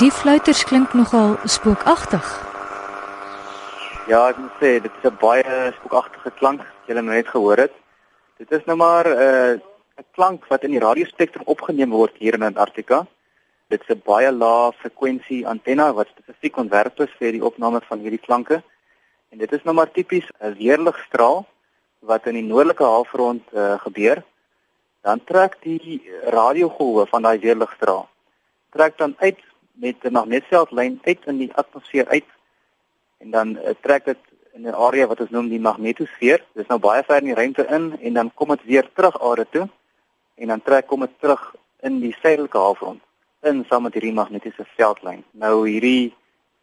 Die 0.00 0.10
fluiters 0.10 0.64
klink 0.64 0.94
nogal 0.96 1.34
spookagtig. 1.44 2.24
Ja, 4.08 4.22
ek 4.30 4.38
moet 4.40 4.54
sê 4.56 4.70
dit 4.80 4.88
is 4.88 5.04
'n 5.04 5.16
baie 5.20 5.72
spookagtige 5.76 6.30
klank, 6.38 6.62
jy 6.86 6.94
het 6.96 7.04
net 7.04 7.28
gehoor 7.28 7.56
dit. 7.56 7.74
Dit 8.38 8.52
is 8.52 8.64
nou 8.64 8.76
maar 8.76 9.04
'n 9.04 9.20
uh, 9.20 9.58
'n 10.00 10.06
klank 10.16 10.46
wat 10.48 10.62
in 10.64 10.70
die 10.70 10.80
radiospektrum 10.80 11.44
opgeneem 11.44 11.90
word 11.90 12.16
hier 12.16 12.34
in 12.34 12.42
Antarktika. 12.48 13.06
Dit 13.68 13.82
is 13.84 13.94
'n 13.94 14.02
baie 14.04 14.32
lae 14.32 14.72
frekwensie 14.80 15.46
antenne 15.46 15.92
wat 15.92 16.08
spesifiek 16.08 16.56
ontwerp 16.56 17.00
is 17.00 17.12
vir 17.18 17.32
die 17.32 17.44
opname 17.44 17.80
van 17.88 17.98
hierdie 17.98 18.24
klanke. 18.26 18.62
En 19.30 19.38
dit 19.38 19.52
is 19.52 19.62
nou 19.64 19.74
maar 19.74 19.92
tipies 19.92 20.26
'n 20.40 20.56
weerligstraal 20.56 21.46
wat 22.00 22.26
in 22.26 22.34
die 22.34 22.46
noordelike 22.46 22.84
halfrond 22.84 23.42
uh, 23.52 23.78
gebeur. 23.80 24.22
Dan 25.00 25.24
trek 25.24 25.56
die 25.62 26.02
radiogolwe 26.24 27.06
van 27.06 27.22
daai 27.22 27.38
weerligstraal 27.38 28.08
trek 28.70 28.98
dan 28.98 29.14
uit 29.18 29.38
met 29.72 29.96
'n 30.02 30.12
magneetveldlyn 30.12 30.98
uit 31.02 31.18
in 31.26 31.36
die 31.36 31.54
atmosfeer 31.54 32.08
uit 32.08 32.28
en 33.18 33.30
dan 33.30 33.56
uh, 33.56 33.70
trek 33.80 34.04
dit 34.04 34.18
in 34.52 34.62
'n 34.62 34.74
area 34.74 35.06
wat 35.06 35.20
ons 35.20 35.30
noem 35.30 35.48
die 35.48 35.60
magnetosfeer. 35.60 36.38
Dit 36.52 36.62
is 36.62 36.66
nou 36.66 36.78
baie 36.78 37.02
ver 37.02 37.16
in 37.16 37.24
die 37.24 37.34
ruimte 37.34 37.66
in 37.66 37.98
en 38.00 38.12
dan 38.12 38.34
kom 38.34 38.48
dit 38.48 38.64
weer 38.64 38.90
terug 38.92 39.20
aarde 39.20 39.46
toe 39.50 39.68
en 40.34 40.46
dan 40.46 40.62
trek 40.62 40.86
kom 40.86 41.00
dit 41.00 41.20
terug 41.20 41.54
in 41.80 42.00
die 42.00 42.16
suidelike 42.20 42.58
halfrond 42.58 43.00
in 43.42 43.64
saam 43.68 43.82
met 43.82 43.92
hierdie 43.92 44.12
magnetiese 44.12 44.64
veldlyn. 44.76 45.24
Nou 45.30 45.68
hierdie 45.68 46.14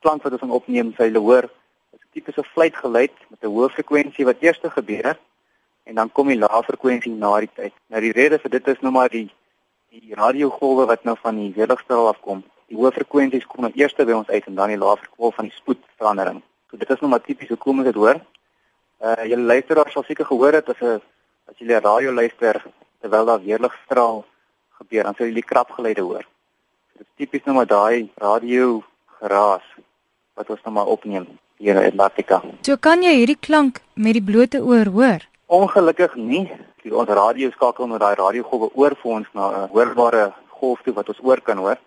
klank 0.00 0.22
wat 0.22 0.42
ons 0.42 0.52
opneem, 0.52 0.92
sy 0.96 1.02
hulle 1.02 1.18
hoor, 1.18 1.50
is 1.96 2.02
'n 2.04 2.12
tipiese 2.12 2.44
fluitgeluid 2.52 3.16
met 3.30 3.40
'n 3.42 3.52
hoë 3.54 3.68
frekwensie 3.76 4.24
wat 4.24 4.40
eers 4.40 4.60
gebeur 4.62 5.18
en 5.88 5.94
dan 5.94 6.12
kom 6.12 6.28
die 6.28 6.38
lae 6.38 6.62
frekwensie 6.62 7.12
na 7.12 7.38
die 7.40 7.50
tyd. 7.54 7.74
Nou 7.86 8.00
die 8.00 8.12
rede 8.12 8.38
vir 8.38 8.50
dit 8.50 8.68
is 8.68 8.80
nou 8.80 8.92
maar 8.92 9.08
die 9.08 9.30
die 9.88 10.14
radiogolwe 10.14 10.84
wat 10.86 11.04
nou 11.04 11.16
van 11.22 11.36
die 11.36 11.52
weerligstraal 11.56 12.08
afkom. 12.08 12.44
Die 12.68 12.76
hoë 12.76 12.92
frekwensies 12.92 13.46
kom 13.46 13.60
nou 13.64 13.72
eers 13.74 13.94
by 13.94 14.12
ons 14.12 14.28
uit 14.28 14.46
en 14.46 14.54
dan 14.54 14.68
die 14.68 14.82
lae 14.84 14.96
frekwensie 14.96 15.36
van 15.36 15.44
die 15.44 15.56
spoedverandering. 15.60 16.42
So 16.70 16.76
dit 16.76 16.90
is 16.90 17.00
nou 17.00 17.10
maar 17.10 17.22
tipies 17.22 17.48
hoe 17.48 17.56
kom 17.56 17.82
dit 17.82 17.94
hoor. 17.94 18.20
Uh 19.00 19.24
julle 19.30 19.46
luisteraars 19.52 19.92
sal 19.92 20.02
seker 20.02 20.24
gehoor 20.24 20.52
het 20.52 20.68
as 20.68 20.80
'n 20.80 21.00
as 21.48 21.58
julle 21.58 21.80
radio 21.80 22.12
luister 22.12 22.64
terwyl 23.00 23.24
daar 23.24 23.42
weerligstraal 23.42 24.24
gebeur, 24.78 25.02
dan 25.02 25.14
sal 25.14 25.26
julle 25.26 25.40
die 25.40 25.50
krapgeluide 25.52 26.02
hoor. 26.02 26.24
Dit 26.92 27.06
is 27.06 27.14
tipies 27.16 27.44
nou 27.44 27.56
maar 27.56 27.66
daai 27.66 28.10
radio 28.16 28.82
geraas 29.20 29.66
wat 30.34 30.50
ons 30.50 30.62
nou 30.62 30.74
maar 30.74 30.86
opneem 30.86 31.26
hier 31.58 31.76
in 31.82 31.92
Atlantika. 31.92 32.42
So 32.62 32.76
kan 32.76 33.02
jy 33.02 33.14
hierdie 33.20 33.40
klank 33.40 33.80
met 33.94 34.16
die 34.18 34.24
blote 34.24 34.60
oor 34.62 34.90
hoor? 34.92 35.24
Ongelukkig 35.46 36.16
nie. 36.16 36.44
Die 36.82 36.94
ons 36.94 37.08
radio 37.08 37.50
skakel 37.54 37.88
met 37.90 38.00
daai 38.00 38.14
radiogolwe 38.18 38.70
oor 38.74 38.96
vir 39.02 39.12
ons 39.18 39.28
na 39.34 39.44
'n 39.50 39.68
hoorbare 39.74 40.32
golf 40.60 40.82
toe 40.82 40.94
wat 40.94 41.08
ons 41.08 41.22
oor 41.22 41.40
kan 41.40 41.58
hoor. 41.58 41.78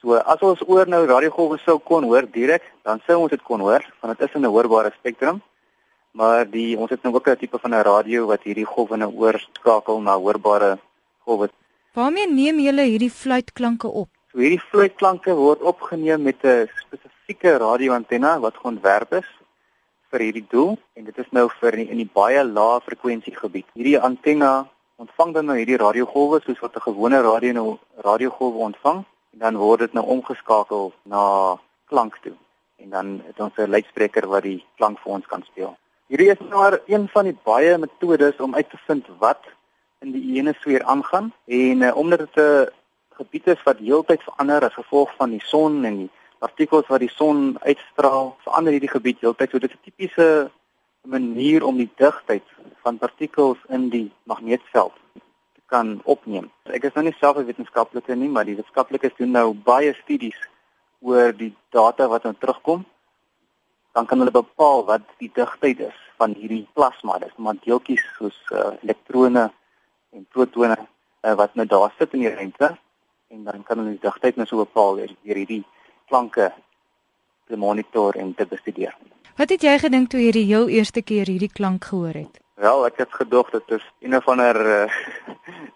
So 0.00 0.14
as 0.14 0.40
ons 0.40 0.60
oor 0.66 0.86
nou 0.86 1.06
radiogolwe 1.06 1.58
sou 1.64 1.78
kon 1.78 2.04
hoor 2.04 2.26
direk, 2.26 2.62
dan 2.84 3.00
sou 3.06 3.22
ons 3.22 3.30
dit 3.30 3.42
kon 3.42 3.60
hoor 3.60 3.82
want 4.00 4.18
dit 4.18 4.28
is 4.28 4.34
in 4.34 4.42
'n 4.42 4.54
hoorbare 4.56 4.92
spektrum. 4.98 5.42
Maar 6.12 6.50
die 6.50 6.78
ons 6.78 6.90
het 6.90 7.02
nou 7.02 7.14
ook 7.14 7.28
'n 7.28 7.36
tipe 7.36 7.58
van 7.58 7.74
'n 7.74 7.82
radio 7.82 8.26
wat 8.26 8.42
hierdie 8.42 8.66
golwe 8.66 8.96
nou 8.96 9.12
oorskakel 9.12 10.00
na 10.00 10.16
hoorbare 10.16 10.78
golwe. 11.24 11.48
Waarmee 11.94 12.26
neem 12.26 12.58
julle 12.58 12.82
hierdie 12.82 13.10
fluitklanke 13.10 13.88
op? 13.88 14.08
So 14.32 14.38
hierdie 14.38 14.60
fluitklanke 14.70 15.34
word 15.34 15.60
opgeneem 15.62 16.22
met 16.22 16.42
'n 16.42 16.68
spesifieke 16.82 17.13
radioantenne 17.28 18.40
wat 18.40 18.60
ontwerp 18.62 19.12
is 19.12 19.26
vir 20.10 20.20
hierdie 20.20 20.46
doel 20.50 20.76
en 20.94 21.04
dit 21.04 21.18
is 21.18 21.30
nou 21.30 21.48
vir 21.60 21.74
in 21.74 21.86
die, 21.86 22.04
die 22.04 22.12
baie 22.12 22.44
lae 22.44 22.80
frekwensie 22.80 23.34
gebied. 23.36 23.66
Hierdie 23.74 23.98
antenne 23.98 24.66
ontvang 24.96 25.34
dan 25.34 25.46
nou 25.46 25.56
hierdie 25.56 25.78
radiogolwe 25.80 26.40
soos 26.44 26.60
wat 26.60 26.76
'n 26.76 26.80
gewone 26.80 27.22
radio 27.22 27.52
nou 27.52 27.78
radiogolwe 27.96 28.58
ontvang 28.58 29.04
en 29.32 29.38
dan 29.38 29.56
word 29.56 29.80
dit 29.80 29.92
nou 29.92 30.06
omgeskakel 30.06 30.92
na 31.02 31.56
klank 31.86 32.18
toe 32.22 32.36
en 32.78 32.90
dan 32.90 33.22
het 33.26 33.40
ons 33.40 33.56
'n 33.56 33.70
luidspreker 33.70 34.28
wat 34.28 34.42
die 34.42 34.64
klank 34.76 34.98
vir 34.98 35.12
ons 35.12 35.26
kan 35.26 35.42
speel. 35.42 35.76
Hierdie 36.06 36.30
is 36.30 36.38
nou 36.38 36.60
maar 36.60 36.80
een 36.86 37.08
van 37.08 37.24
die 37.24 37.38
baie 37.44 37.78
metodes 37.78 38.36
om 38.36 38.54
uit 38.54 38.70
te 38.70 38.78
vind 38.86 39.06
wat 39.18 39.42
in 40.00 40.12
die 40.12 40.22
ionosfeer 40.34 40.82
aangaan 40.84 41.32
en 41.46 41.82
uh, 41.82 41.96
omdat 41.96 42.18
dit 42.18 42.36
'n 42.36 42.68
gebied 43.16 43.46
is 43.46 43.62
wat 43.62 43.78
heeltyd 43.78 44.22
verander 44.22 44.64
as 44.64 44.74
gevolg 44.74 45.10
van 45.16 45.30
die 45.30 45.42
son 45.44 45.84
en 45.84 45.96
die 45.96 46.10
partikels 46.38 46.86
wat 46.88 47.00
die 47.00 47.12
son 47.12 47.56
uitstraal, 47.62 48.34
verander 48.44 48.72
hierdie 48.72 48.92
gebied 48.92 49.20
heeltyd. 49.20 49.50
So 49.50 49.58
dit 49.58 49.70
is 49.70 49.76
'n 49.76 49.84
tipiese 49.84 50.50
manier 51.04 51.64
om 51.64 51.76
die 51.76 51.90
digtheid 51.96 52.44
van 52.82 52.98
partikels 52.98 53.58
in 53.68 53.88
die 53.88 54.12
magneetveld 54.24 54.92
kan 55.66 56.00
opneem. 56.04 56.50
Ek 56.64 56.84
is 56.84 56.94
nou 56.94 57.04
nie 57.04 57.16
self 57.18 57.36
'n 57.36 57.46
wetenskaplike 57.46 58.14
nie, 58.14 58.28
maar 58.28 58.44
die 58.44 58.56
wetenskaplikes 58.56 59.16
doen 59.16 59.30
nou 59.30 59.54
baie 59.54 59.94
studies 59.94 60.38
oor 61.00 61.32
die 61.32 61.54
data 61.70 62.08
wat 62.08 62.22
dan 62.22 62.38
terugkom. 62.38 62.84
Dan 63.92 64.06
kan 64.06 64.18
hulle 64.18 64.30
bepaal 64.30 64.84
wat 64.84 65.02
die 65.18 65.30
digtheid 65.34 65.80
is 65.80 65.98
van 66.16 66.34
hierdie 66.34 66.66
plasma. 66.72 67.18
Dit 67.18 67.28
is 67.28 67.36
maar 67.36 67.54
deeltjies 67.60 68.04
soos 68.18 68.38
uh, 68.52 68.72
elektrone 68.82 69.52
en 70.12 70.26
protone 70.30 70.78
uh, 71.22 71.34
wat 71.34 71.54
nou 71.54 71.66
daar 71.66 71.92
sit 71.98 72.12
in 72.12 72.20
die 72.20 72.34
ruimte 72.34 72.76
en 73.28 73.44
dan 73.44 73.62
kan 73.62 73.78
hulle 73.78 73.96
die 73.96 74.04
digtheid 74.06 74.36
nou 74.36 74.46
so 74.46 74.62
bepaal 74.62 74.96
deur 75.00 75.14
hierdie 75.22 75.64
klanke 76.08 76.52
te 77.48 77.56
monitor 77.56 78.16
en 78.16 78.34
te 78.34 78.46
bestudeer. 78.46 78.96
Wat 79.36 79.50
het 79.50 79.62
jy 79.62 79.78
gedink 79.78 80.10
toe 80.10 80.20
jy 80.20 80.32
die 80.32 80.46
heel 80.46 80.68
eerste 80.68 81.02
keer 81.02 81.26
hierdie 81.26 81.52
klank 81.52 81.84
gehoor 81.90 82.14
het? 82.14 82.40
Wel, 82.54 82.84
ek 82.86 83.00
het 83.02 83.14
gedog 83.14 83.50
dit 83.50 83.72
is 83.78 83.86
een 84.00 84.16
of 84.16 84.28
ander 84.28 84.60
uh, 84.74 84.90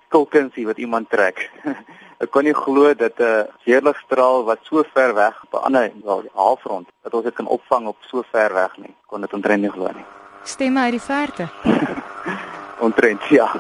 skulkinsie 0.07 0.67
wat 0.67 0.79
iemand 0.79 1.11
trek. 1.11 1.51
ek 2.23 2.31
kon 2.35 2.47
nie 2.47 2.55
glo 2.55 2.95
dat 2.95 3.19
'n 3.19 3.23
uh, 3.23 3.43
weerligstraal 3.65 4.45
wat 4.45 4.59
so 4.63 4.85
ver 4.95 5.15
weg 5.15 5.35
op 5.45 5.59
'n 5.59 5.65
ander 5.67 5.91
wel 6.05 6.23
die 6.23 6.35
halfrond 6.35 6.87
dat 7.03 7.15
ons 7.15 7.25
dit 7.25 7.35
kan 7.35 7.47
opvang 7.47 7.87
op 7.87 7.97
so 8.01 8.23
ver 8.31 8.55
weg 8.55 8.77
nie. 8.77 8.95
Kon 9.07 9.21
dit 9.21 9.33
ontrent 9.33 9.63
nie 9.63 9.71
glo 9.71 9.91
nie. 9.95 10.07
Stemme 10.43 10.81
uit 10.81 10.97
die 10.97 11.07
verte. 11.13 11.49
ontrent, 12.87 13.23
ja. 13.25 13.51